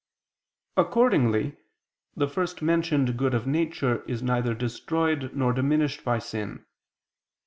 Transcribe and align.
Accordingly, 0.77 1.57
the 2.15 2.27
first 2.27 2.63
mentioned 2.63 3.17
good 3.17 3.35
of 3.35 3.45
nature 3.45 4.01
is 4.05 4.23
neither 4.23 4.55
destroyed 4.55 5.35
nor 5.35 5.53
diminished 5.53 6.03
by 6.03 6.17
sin. 6.17 6.65